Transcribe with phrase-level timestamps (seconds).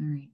[0.00, 0.28] All right.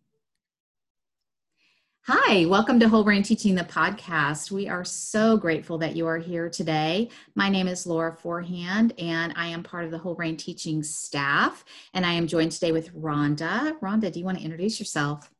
[2.06, 4.50] Hi, welcome to Whole Brain Teaching the podcast.
[4.50, 7.08] We are so grateful that you are here today.
[7.34, 11.64] My name is Laura Forehand, and I am part of the Whole Brain Teaching staff.
[11.94, 13.78] And I am joined today with Rhonda.
[13.80, 15.30] Rhonda, do you want to introduce yourself?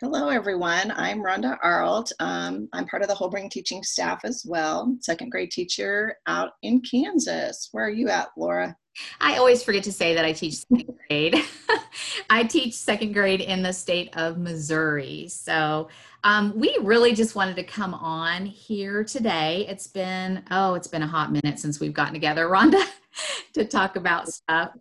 [0.00, 0.92] Hello, everyone.
[0.96, 2.10] I'm Rhonda Arlt.
[2.18, 6.54] Um, I'm part of the Whole Brain Teaching staff as well, second grade teacher out
[6.62, 7.68] in Kansas.
[7.70, 8.76] Where are you at, Laura?
[9.20, 11.36] I always forget to say that I teach second grade.
[12.30, 15.28] I teach second grade in the state of Missouri.
[15.28, 15.88] So
[16.24, 19.66] um, we really just wanted to come on here today.
[19.68, 22.82] It's been, oh, it's been a hot minute since we've gotten together, Rhonda,
[23.54, 24.72] to talk about stuff.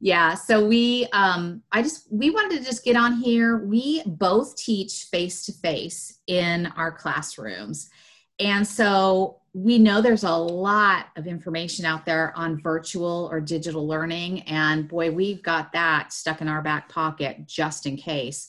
[0.00, 3.58] Yeah, so we, um, I just, we wanted to just get on here.
[3.58, 7.90] We both teach face to face in our classrooms.
[8.40, 13.86] And so we know there's a lot of information out there on virtual or digital
[13.86, 14.42] learning.
[14.42, 18.48] And boy, we've got that stuck in our back pocket just in case.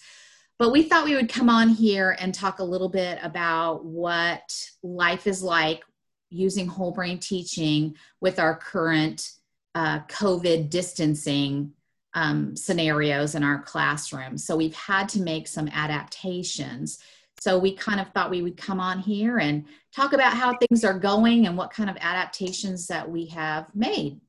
[0.60, 4.56] But we thought we would come on here and talk a little bit about what
[4.84, 5.84] life is like
[6.30, 9.32] using whole brain teaching with our current
[9.74, 11.74] uh, COVID distancing
[12.14, 14.38] um, scenarios in our classroom.
[14.38, 17.00] So we've had to make some adaptations
[17.42, 20.86] so we kind of thought we would come on here and talk about how things
[20.86, 24.22] are going and what kind of adaptations that we have made.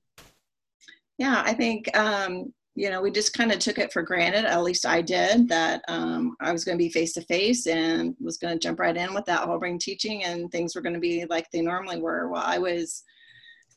[1.18, 4.62] Yeah, I think, um, you know, we just kind of took it for granted, at
[4.62, 8.38] least I did, that um, I was going to be face to face and was
[8.38, 10.98] going to jump right in with that whole brain teaching and things were going to
[10.98, 12.30] be like they normally were.
[12.30, 13.02] Well, I was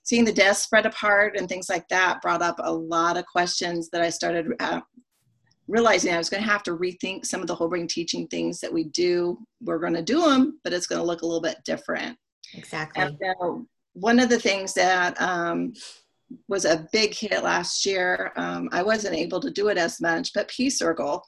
[0.03, 3.89] seeing the desks spread apart and things like that brought up a lot of questions
[3.89, 4.79] that I started uh,
[5.67, 8.59] realizing I was going to have to rethink some of the whole brain teaching things
[8.59, 9.37] that we do.
[9.61, 12.17] We're going to do them, but it's going to look a little bit different.
[12.53, 13.03] Exactly.
[13.03, 13.59] And, uh,
[13.93, 15.73] one of the things that um,
[16.47, 20.33] was a big hit last year, um, I wasn't able to do it as much,
[20.33, 21.23] but Peace Circle.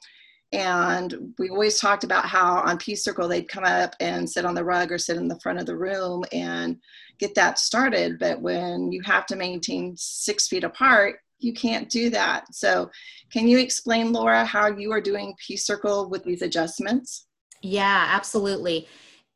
[0.52, 4.54] And we always talked about how on Peace Circle they'd come up and sit on
[4.54, 6.78] the rug or sit in the front of the room and
[7.18, 8.18] get that started.
[8.18, 12.54] But when you have to maintain six feet apart, you can't do that.
[12.54, 12.90] So,
[13.32, 17.26] can you explain, Laura, how you are doing Peace Circle with these adjustments?
[17.62, 18.88] Yeah, absolutely.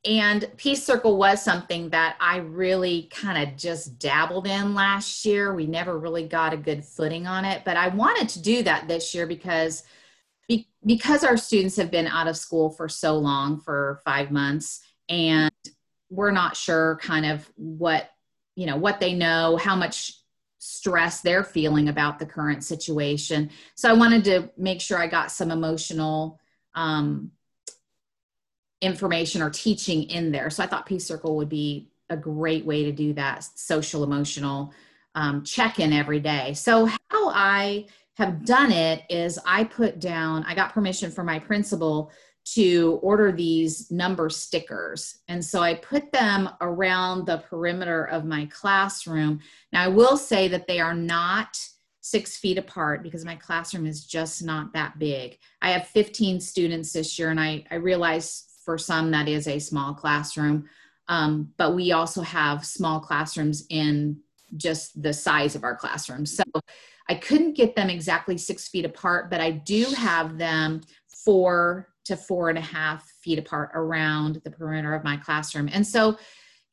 [0.05, 5.55] And Peace Circle was something that I really kind of just dabbled in last year.
[5.55, 8.89] We never really got a good footing on it, but I wanted to do that
[8.89, 9.85] this year because
[10.85, 15.53] because our students have been out of school for so long for 5 months and
[16.11, 18.11] we're not sure kind of what
[18.57, 20.22] you know what they know, how much
[20.65, 23.51] stress they're feeling about the current situation.
[23.75, 26.39] So I wanted to make sure I got some emotional
[26.77, 27.33] um,
[28.81, 30.51] information or teaching in there.
[30.51, 34.73] So I thought Peace Circle would be a great way to do that social emotional
[35.17, 36.55] um, check in every day.
[36.55, 41.41] So how I have done it is I put down, I got permission from my
[41.41, 42.13] principal
[42.45, 45.19] to order these number stickers.
[45.29, 49.41] And so I put them around the perimeter of my classroom.
[49.73, 51.57] Now, I will say that they are not
[52.01, 55.39] six feet apart because my classroom is just not that big.
[55.61, 59.61] I have 15 students this year, and I, I realize for some that is a
[59.61, 60.69] small classroom.
[61.09, 64.19] Um, but we also have small classrooms in
[64.57, 66.27] just the size of our classroom.
[66.27, 66.43] So
[67.09, 72.17] I couldn't get them exactly six feet apart, but I do have them four to
[72.17, 75.69] four and a half feet apart around the perimeter of my classroom.
[75.73, 76.19] And so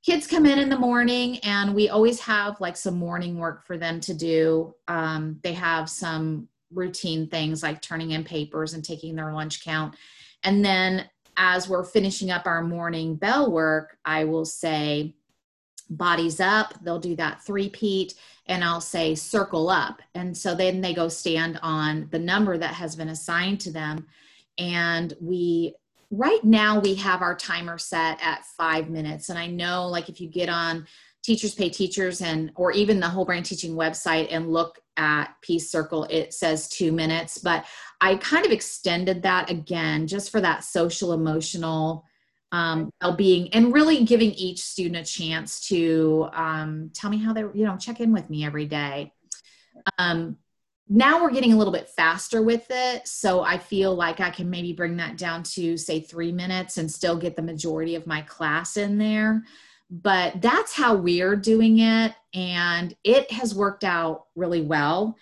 [0.03, 3.77] kids come in in the morning and we always have like some morning work for
[3.77, 4.73] them to do.
[4.87, 9.95] Um, they have some routine things like turning in papers and taking their lunch count.
[10.43, 15.15] And then as we're finishing up our morning bell work, I will say,
[15.89, 16.73] bodies up.
[16.83, 18.13] They'll do that three peat
[18.45, 20.01] and I'll say circle up.
[20.13, 24.05] And so then they go stand on the number that has been assigned to them
[24.59, 25.73] and we
[26.11, 29.29] right now we have our timer set at five minutes.
[29.29, 30.85] And i know like if you get on
[31.23, 35.71] teachers pay teachers and or even the whole brain teaching website and look at peace
[35.71, 37.37] circle it says two minutes.
[37.37, 37.65] But
[38.01, 42.05] i kind of extended that again just for that social emotional
[42.51, 47.41] um, well-being and really giving each student a chance to um, tell me how they
[47.41, 49.13] you know check in with me every day.
[49.97, 50.37] Um,
[50.89, 53.07] now we're getting a little bit faster with it.
[53.07, 56.91] So i feel like i can maybe bring that down to say three minutes and
[56.91, 59.43] still get the majority of my class in there.
[59.91, 65.15] But that's how we're doing it and it has worked out really well.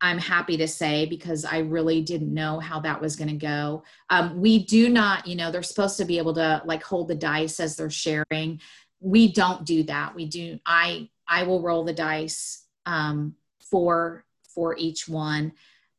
[0.00, 3.82] I'm happy to say because i really didn't know how that was going to go.
[4.08, 7.16] Um, we do not you know they're supposed to be able to like hold the
[7.16, 8.60] dice as they're sharing.
[9.00, 10.14] We don't do that.
[10.14, 13.34] We do i i will roll the dice um,
[13.70, 14.24] for
[14.54, 15.52] for each one.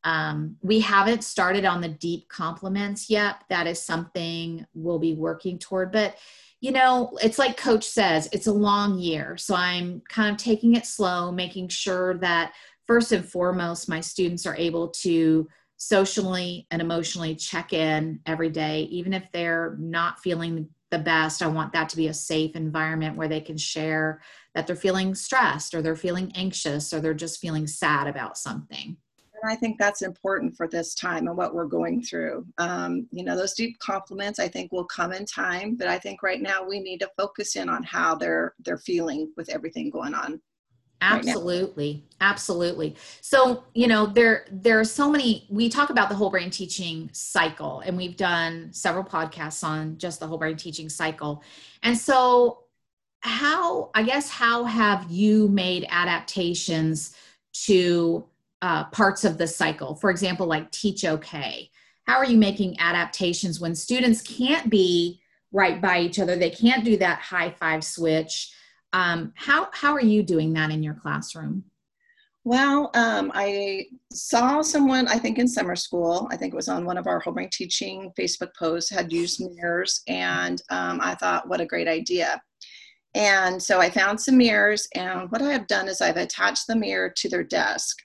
[0.04, 3.42] Um, we haven't started on the deep compliments yet.
[3.48, 5.92] That is something we'll be working toward.
[5.92, 6.16] But,
[6.60, 9.36] you know, it's like Coach says, it's a long year.
[9.36, 12.52] So I'm kind of taking it slow, making sure that
[12.86, 18.82] first and foremost, my students are able to socially and emotionally check in every day,
[18.82, 21.42] even if they're not feeling the best.
[21.42, 24.20] I want that to be a safe environment where they can share
[24.54, 28.96] that they're feeling stressed or they're feeling anxious or they're just feeling sad about something.
[29.42, 32.46] And I think that's important for this time and what we're going through.
[32.58, 36.22] Um, you know, those deep compliments I think will come in time, but I think
[36.22, 40.14] right now we need to focus in on how they're they're feeling with everything going
[40.14, 40.40] on
[41.02, 42.94] absolutely right absolutely.
[43.20, 47.10] So you know there there are so many we talk about the whole brain teaching
[47.12, 51.42] cycle and we've done several podcasts on just the whole brain teaching cycle.
[51.82, 52.60] And so
[53.24, 57.14] how i guess how have you made adaptations
[57.52, 58.24] to
[58.62, 59.94] uh, parts of the cycle?
[59.96, 61.70] For example like teach okay
[62.04, 65.20] how are you making adaptations when students can't be
[65.52, 66.34] right by each other?
[66.34, 68.52] They can't do that high five switch
[68.92, 71.64] um, how how are you doing that in your classroom?
[72.44, 76.84] Well, um, I saw someone, I think in summer school, I think it was on
[76.84, 81.48] one of our whole brain teaching Facebook posts, had used mirrors, and um, I thought,
[81.48, 82.42] what a great idea.
[83.14, 86.74] And so I found some mirrors, and what I have done is I've attached the
[86.74, 87.98] mirror to their desk.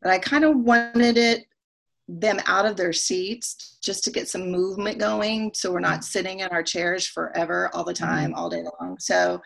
[0.00, 1.44] But I kind of wanted it
[2.08, 6.38] them out of their seats just to get some movement going so we're not sitting
[6.38, 9.40] in our chairs forever all the time all day long so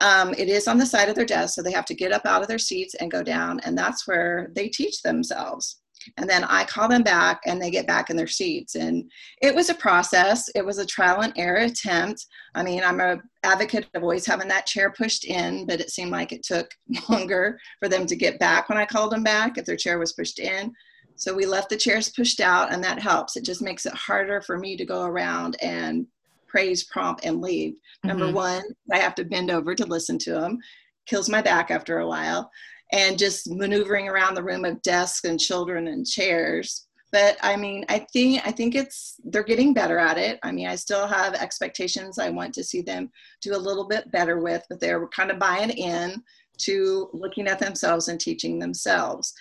[0.00, 2.26] um, it is on the side of their desk, so they have to get up
[2.26, 5.80] out of their seats and go down, and that's where they teach themselves.
[6.16, 8.76] And then I call them back and they get back in their seats.
[8.76, 9.10] And
[9.42, 10.48] it was a process.
[10.54, 12.24] It was a trial and error attempt.
[12.54, 16.10] I mean, I'm a advocate of always having that chair pushed in, but it seemed
[16.10, 16.70] like it took
[17.08, 20.12] longer for them to get back when I called them back if their chair was
[20.12, 20.72] pushed in.
[21.16, 23.36] So we left the chairs pushed out and that helps.
[23.36, 26.06] It just makes it harder for me to go around and
[26.48, 27.74] praise, prompt, and leave.
[27.74, 28.08] Mm-hmm.
[28.08, 28.62] Number one,
[28.92, 30.58] I have to bend over to listen to them,
[31.06, 32.50] kills my back after a while,
[32.92, 36.86] and just maneuvering around the room of desks and children and chairs.
[37.10, 40.38] But I mean, I think I think it's they're getting better at it.
[40.42, 43.10] I mean, I still have expectations I want to see them
[43.40, 46.22] do a little bit better with, but they're kind of buying in
[46.58, 49.32] to looking at themselves and teaching themselves.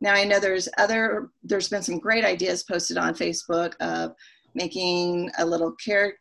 [0.00, 4.14] Now I know there's other there's been some great ideas posted on Facebook of
[4.54, 6.20] making a little character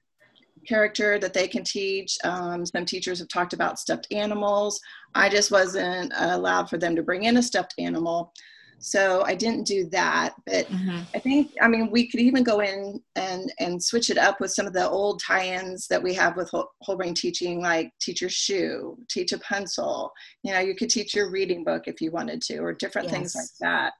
[0.67, 2.17] character that they can teach.
[2.23, 4.79] Um, some teachers have talked about stuffed animals.
[5.13, 8.33] I just wasn't allowed for them to bring in a stuffed animal.
[8.79, 10.99] So I didn't do that, but mm-hmm.
[11.15, 14.51] I think I mean we could even go in and and switch it up with
[14.51, 18.21] some of the old tie-ins that we have with whole, whole brain teaching, like teach
[18.21, 20.11] your shoe, teach a pencil.
[20.43, 23.17] You know, you could teach your reading book if you wanted to, or different yes.
[23.17, 23.93] things like that.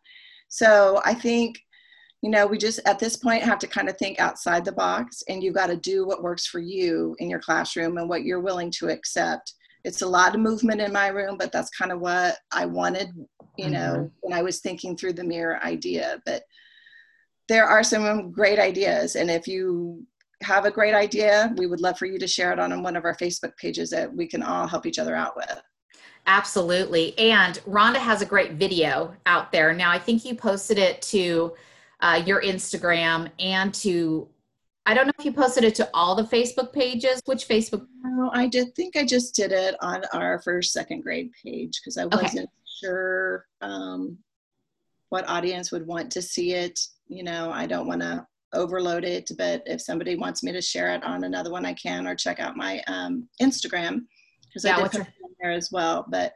[0.50, 1.60] So I think
[2.26, 5.22] you know, we just at this point have to kind of think outside the box
[5.30, 8.40] and you've got to do what works for you in your classroom and what you're
[8.40, 9.54] willing to accept.
[9.84, 13.10] It's a lot of movement in my room, but that's kind of what I wanted,
[13.60, 14.08] you know, mm-hmm.
[14.22, 16.20] when I was thinking through the mirror idea.
[16.26, 16.42] But
[17.48, 19.16] there are some great ideas.
[19.16, 20.04] And if you
[20.42, 23.06] have a great idea, we would love for you to share it on one of
[23.06, 25.62] our Facebook pages that we can all help each other out with.
[26.26, 27.16] Absolutely.
[27.20, 29.76] And Rhonda has a great video out there.
[29.76, 31.54] Now, I think you posted it to
[32.02, 34.28] uh, your Instagram and to
[34.88, 37.20] I don't know if you posted it to all the Facebook pages.
[37.26, 37.88] Which Facebook?
[38.04, 41.98] No, I did think I just did it on our first second grade page because
[41.98, 42.52] I wasn't okay.
[42.82, 44.18] sure um,
[45.10, 46.80] what audience would want to see it.
[47.08, 50.94] You know, I don't want to overload it, but if somebody wants me to share
[50.94, 54.06] it on another one, I can, or check out my um, Instagram
[54.48, 56.06] because yeah, I did put it on there as well.
[56.08, 56.34] But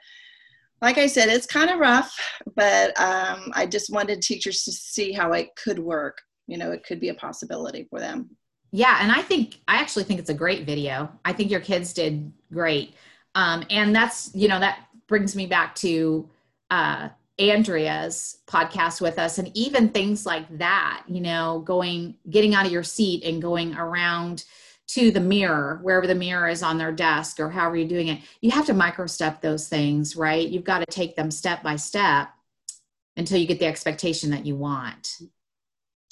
[0.82, 2.16] like I said, it's kind of rough,
[2.56, 6.22] but um, I just wanted teachers to see how it could work.
[6.48, 8.30] You know, it could be a possibility for them.
[8.72, 11.12] Yeah, and I think I actually think it's a great video.
[11.26, 12.94] I think your kids did great,
[13.36, 16.30] um, and that's you know that brings me back to
[16.70, 17.10] uh,
[17.40, 21.04] Andrea's podcast with us, and even things like that.
[21.08, 24.46] You know, going getting out of your seat and going around
[24.89, 28.22] to the mirror, wherever the mirror is on their desk or however you're doing it,
[28.41, 30.50] you have to micro step those things, right?
[30.50, 32.29] You've got to take them step by step
[33.15, 35.19] until you get the expectation that you want.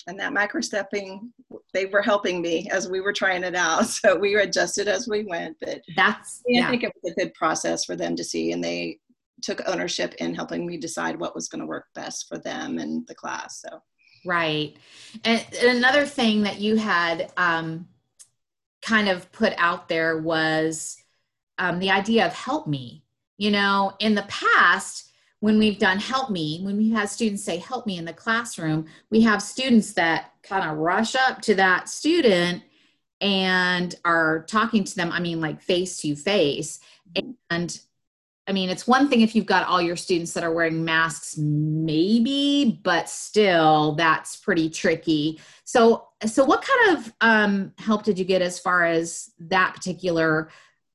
[0.06, 1.34] And that micro stepping,
[1.74, 3.88] they were helping me as we were trying it out.
[3.88, 5.58] So we adjusted as we went.
[5.60, 6.70] But that's, I yeah.
[6.70, 8.52] think it was a good process for them to see.
[8.52, 9.00] And they
[9.42, 13.08] took ownership in helping me decide what was going to work best for them and
[13.08, 13.60] the class.
[13.60, 13.80] So,
[14.24, 14.78] right.
[15.24, 17.88] And, and another thing that you had, um,
[18.88, 20.98] kind of put out there was
[21.58, 23.04] um, the idea of help me.
[23.38, 27.58] You know, in the past, when we've done help me, when we have students say
[27.58, 31.90] help me in the classroom, we have students that kind of rush up to that
[31.90, 32.64] student
[33.22, 36.80] and are talking to them, I mean, like face to face.
[37.50, 37.80] And
[38.48, 41.38] I mean, it's one thing if you've got all your students that are wearing masks,
[41.38, 45.42] maybe, but still, that's pretty tricky.
[45.66, 50.50] So, so what kind of um, help did you get as far as that particular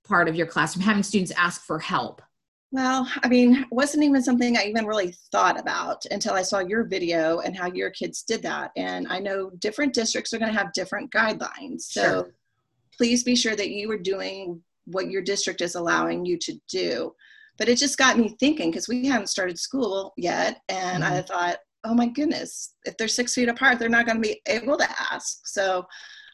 [0.05, 2.23] part of your classroom, having students ask for help?
[2.71, 6.61] Well, I mean, it wasn't even something I even really thought about until I saw
[6.61, 8.71] your video and how your kids did that.
[8.79, 11.83] And I know different districts are going to have different guidelines.
[11.83, 12.35] So sure.
[12.97, 17.15] please be sure that you are doing what your district is allowing you to do.
[17.59, 20.61] But it just got me thinking because we haven't started school yet.
[20.69, 21.13] And mm-hmm.
[21.13, 24.41] I thought, oh my goodness, if they're six feet apart, they're not going to be
[24.47, 25.47] able to ask.
[25.47, 25.85] So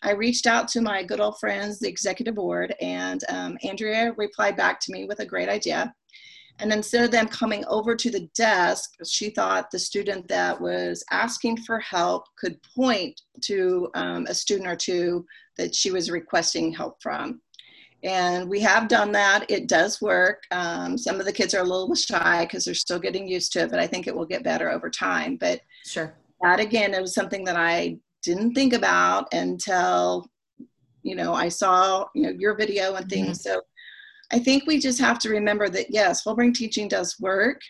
[0.02, 4.56] I reached out to my good old friends, the executive board, and um, Andrea replied
[4.56, 5.92] back to me with a great idea.
[6.60, 11.04] And instead of them coming over to the desk, she thought the student that was
[11.10, 15.24] asking for help could point to um, a student or two
[15.56, 17.40] that she was requesting help from.
[18.04, 19.44] And we have done that.
[19.48, 20.44] It does work.
[20.52, 23.60] Um, some of the kids are a little shy because they're still getting used to
[23.60, 25.36] it, but I think it will get better over time.
[25.36, 26.14] But sure.
[26.40, 30.30] That again, it was something that I didn't think about until,
[31.02, 33.38] you know, I saw, you know, your video and things.
[33.38, 33.54] Mm-hmm.
[33.54, 33.62] So
[34.30, 37.60] I think we just have to remember that yes, whole brain teaching does work.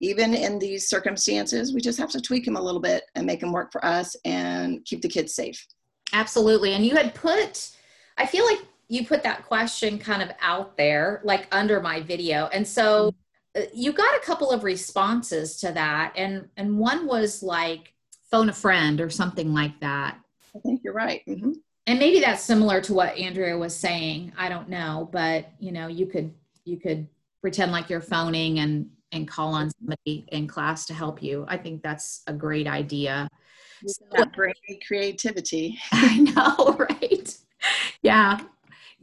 [0.00, 3.40] Even in these circumstances, we just have to tweak them a little bit and make
[3.40, 5.66] them work for us and keep the kids safe.
[6.12, 6.72] Absolutely.
[6.74, 7.70] And you had put,
[8.18, 12.48] I feel like you put that question kind of out there, like under my video.
[12.52, 13.14] And so
[13.56, 16.12] uh, you got a couple of responses to that.
[16.16, 17.94] And, and one was like,
[18.34, 20.18] phone a friend or something like that.
[20.56, 21.22] I think you're right.
[21.28, 21.52] Mm-hmm.
[21.86, 24.32] And maybe that's similar to what andrea was saying.
[24.36, 25.08] I don't know.
[25.12, 26.32] But you know you could
[26.64, 27.06] you could
[27.40, 31.44] pretend like you're phoning and and call on somebody in class to help you.
[31.46, 33.28] I think that's a great idea.
[33.86, 35.78] So, great creativity.
[35.92, 37.36] I know right?
[38.02, 38.40] Yeah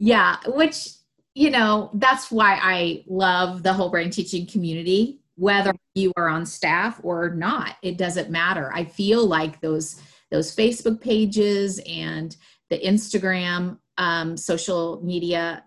[0.02, 0.88] yeah which
[1.34, 6.44] you know that's why i love the whole brain teaching community whether you are on
[6.44, 12.36] staff or not it doesn't matter i feel like those those facebook pages and
[12.72, 15.62] the Instagram, um, social media,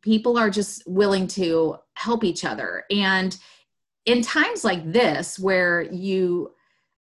[0.00, 2.84] people are just willing to help each other.
[2.90, 3.36] And
[4.06, 6.52] in times like this, where you,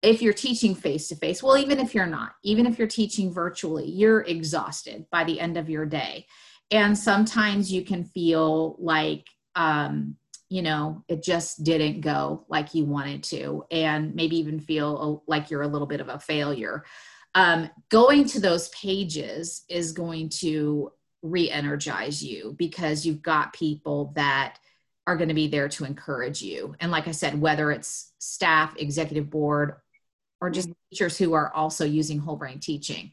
[0.01, 3.33] if you're teaching face to face, well, even if you're not, even if you're teaching
[3.33, 6.25] virtually, you're exhausted by the end of your day.
[6.71, 10.17] And sometimes you can feel like, um,
[10.49, 15.49] you know, it just didn't go like you wanted to, and maybe even feel like
[15.49, 16.85] you're a little bit of a failure.
[17.35, 24.57] Um, going to those pages is going to re-energize you because you've got people that
[25.05, 26.75] are going to be there to encourage you.
[26.79, 29.75] And like i said whether it's staff executive board
[30.39, 33.11] or just teachers who are also using whole brain teaching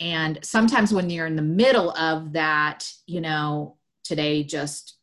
[0.00, 4.96] and sometimes when you're in the middle of that you know today just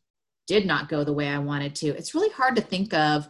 [0.46, 3.28] did not go the way i wanted to it's really hard to think of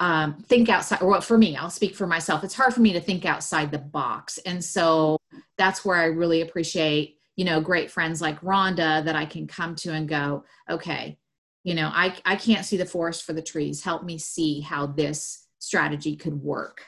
[0.00, 2.92] um, think outside or well, for me i'll speak for myself it's hard for me
[2.92, 4.38] to think outside the box.
[4.38, 5.18] And so
[5.56, 9.74] that's where i really appreciate you know great friends like rhonda that i can come
[9.76, 11.18] to and go okay
[11.62, 13.84] you know i, I can't see the forest for the trees.
[13.84, 16.82] Help me see how this strategy could work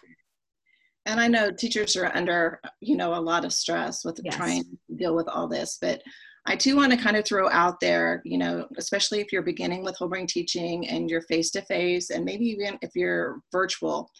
[1.07, 4.35] and i know teachers are under you know a lot of stress with yes.
[4.35, 6.03] trying to deal with all this but
[6.47, 9.83] I do want to kind of throw out there, you know, especially if you're beginning
[9.83, 14.11] with whole brain teaching and you're face to face, and maybe even if you're virtual.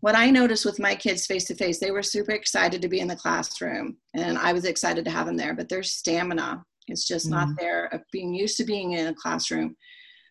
[0.00, 3.00] What I noticed with my kids face to face, they were super excited to be
[3.00, 7.06] in the classroom, and I was excited to have them there, but their stamina is
[7.06, 7.34] just mm-hmm.
[7.34, 9.74] not there of being used to being in a classroom.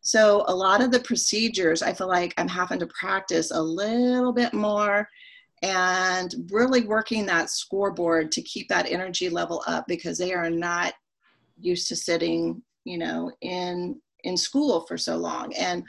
[0.04, 4.32] So, a lot of the procedures, I feel like I'm having to practice a little
[4.32, 5.10] bit more
[5.66, 10.94] and really working that scoreboard to keep that energy level up because they are not
[11.60, 15.54] used to sitting, you know, in in school for so long.
[15.56, 15.84] And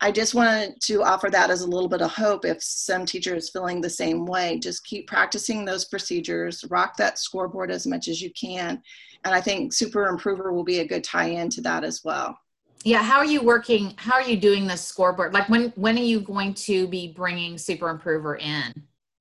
[0.00, 3.34] I just wanted to offer that as a little bit of hope if some teacher
[3.34, 4.58] is feeling the same way.
[4.58, 8.82] Just keep practicing those procedures, rock that scoreboard as much as you can.
[9.24, 12.38] And I think Super Improver will be a good tie in to that as well.
[12.84, 13.92] Yeah, how are you working?
[13.96, 15.34] How are you doing this scoreboard?
[15.34, 18.72] Like when when are you going to be bringing Super Improver in?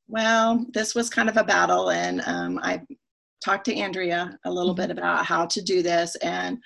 [0.08, 2.82] Well, this was kind of a battle, and um, I
[3.44, 4.98] talked to Andrea a little bit mm-hmm.
[4.98, 6.58] about how to do this and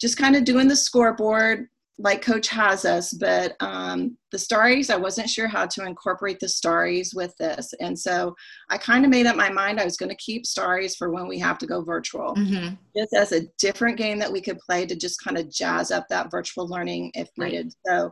[0.00, 1.68] just kind of doing the scoreboard
[1.98, 6.48] like coach has us but um, the stories i wasn't sure how to incorporate the
[6.48, 8.34] stories with this and so
[8.68, 11.26] i kind of made up my mind i was going to keep stories for when
[11.26, 12.74] we have to go virtual mm-hmm.
[12.96, 16.06] just as a different game that we could play to just kind of jazz up
[16.08, 17.98] that virtual learning if needed right.
[17.98, 18.10] so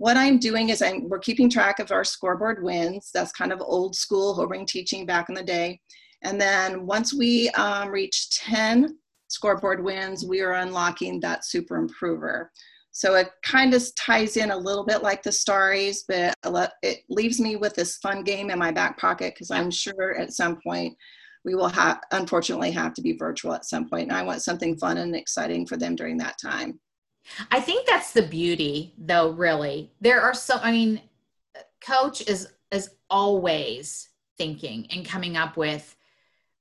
[0.00, 3.10] what I'm doing is I'm we're keeping track of our scoreboard wins.
[3.12, 5.78] That's kind of old school whole brain teaching back in the day.
[6.22, 8.96] And then once we um, reach 10
[9.28, 12.50] scoreboard wins, we are unlocking that super improver.
[12.92, 16.34] So it kind of ties in a little bit like the stories, but
[16.82, 20.32] it leaves me with this fun game in my back pocket because I'm sure at
[20.32, 20.96] some point
[21.44, 24.08] we will have, unfortunately, have to be virtual at some point.
[24.08, 26.80] And I want something fun and exciting for them during that time.
[27.50, 29.90] I think that's the beauty, though, really.
[30.00, 31.00] There are so, I mean,
[31.80, 34.08] coach is is always
[34.38, 35.96] thinking and coming up with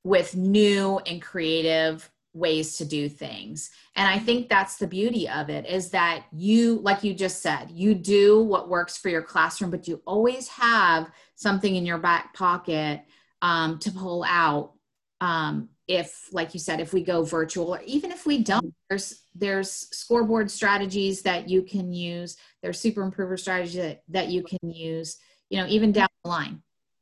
[0.04, 5.50] with new and creative ways to do things and i think that's the beauty of
[5.50, 9.72] it is that you like you just said you do what works for your classroom
[9.72, 13.02] but you always have something in your back pocket
[13.42, 14.74] um, to pull out
[15.22, 19.22] um, if like you said if we go virtual or even if we don't there's
[19.40, 24.70] there's scoreboard strategies that you can use there's super improver strategies that, that you can
[24.70, 25.18] use
[25.50, 26.62] you know even down the line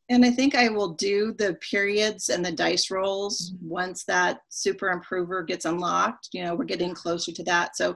[0.10, 3.70] and i think i will do the periods and the dice rolls mm-hmm.
[3.70, 7.96] once that super improver gets unlocked you know we're getting closer to that so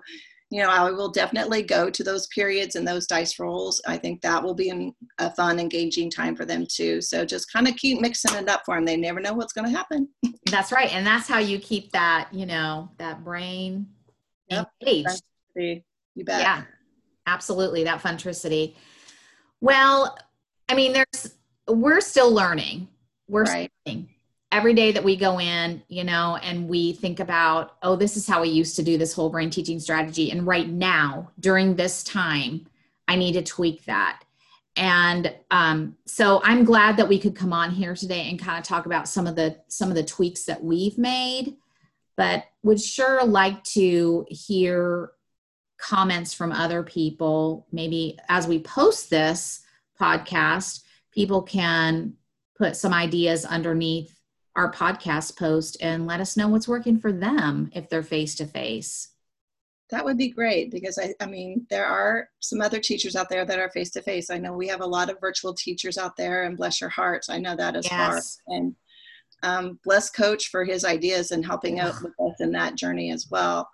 [0.51, 3.81] you know, I will definitely go to those periods and those dice rolls.
[3.87, 6.99] I think that will be an, a fun, engaging time for them too.
[6.99, 8.83] So just kind of keep mixing it up for them.
[8.83, 10.09] They never know what's going to happen.
[10.51, 10.93] that's right.
[10.93, 13.87] And that's how you keep that, you know, that brain
[14.51, 14.69] yep.
[14.81, 15.23] engaged.
[15.55, 16.41] You bet.
[16.41, 16.63] Yeah,
[17.25, 17.83] absolutely.
[17.83, 18.75] That funtricity.
[19.61, 20.17] Well,
[20.69, 21.35] I mean, there's,
[21.67, 22.87] we're still learning.
[23.27, 23.71] We're right.
[23.85, 24.09] Learning
[24.51, 28.27] every day that we go in, you know, and we think about, oh, this is
[28.27, 30.31] how we used to do this whole brain teaching strategy.
[30.31, 32.67] And right now, during this time,
[33.07, 34.23] I need to tweak that.
[34.75, 38.63] And um, so I'm glad that we could come on here today and kind of
[38.63, 41.57] talk about some of the some of the tweaks that we've made,
[42.21, 45.09] but would sure like to hear
[45.79, 47.65] comments from other people.
[47.71, 49.61] Maybe as we post this
[49.99, 52.13] podcast, people can
[52.55, 54.15] put some ideas underneath
[54.55, 58.45] our podcast post and let us know what's working for them if they're face to
[58.45, 59.07] face.
[59.89, 63.45] That would be great because I, I mean, there are some other teachers out there
[63.45, 64.29] that are face to face.
[64.29, 67.31] I know we have a lot of virtual teachers out there, and bless your hearts,
[67.31, 67.91] I know that as yes.
[68.45, 68.55] far.
[68.55, 68.75] And
[69.43, 73.27] um, bless Coach for his ideas and helping out with us in that journey as
[73.29, 73.67] well.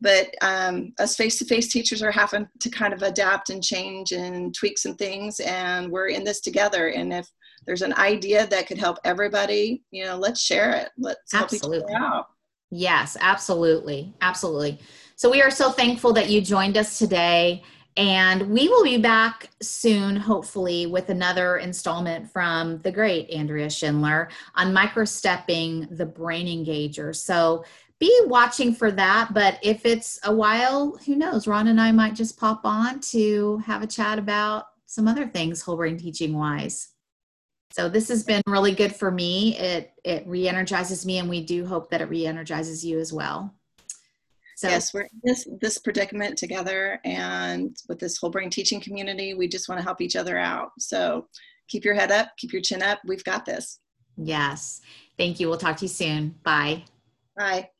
[0.00, 4.12] But um, us face to face teachers are having to kind of adapt and change
[4.12, 6.88] and tweak some things, and we're in this together.
[6.88, 7.28] And if
[7.66, 10.90] there's an idea that could help everybody, you know, let's share it.
[10.96, 11.78] Let's absolutely.
[11.78, 12.26] help each other out.
[12.70, 14.14] Yes, absolutely.
[14.20, 14.78] Absolutely.
[15.16, 17.62] So we are so thankful that you joined us today.
[17.98, 24.30] And we will be back soon, hopefully, with another installment from the great Andrea Schindler
[24.54, 27.14] on microstepping the brain engager.
[27.14, 27.64] So
[27.98, 29.34] be watching for that.
[29.34, 31.48] But if it's a while, who knows?
[31.48, 35.60] Ron and I might just pop on to have a chat about some other things
[35.60, 36.90] whole brain teaching wise.
[37.72, 39.58] So this has been really good for me.
[39.58, 43.57] It it re-energizes me, and we do hope that it re-energizes you as well.
[44.58, 49.34] So yes, we're in this this predicament together, and with this whole brain teaching community,
[49.34, 50.70] we just want to help each other out.
[50.80, 51.28] So
[51.68, 52.98] keep your head up, keep your chin up.
[53.06, 53.78] We've got this.
[54.16, 54.80] Yes.
[55.16, 55.48] Thank you.
[55.48, 56.34] We'll talk to you soon.
[56.42, 56.82] Bye.
[57.36, 57.70] Bye.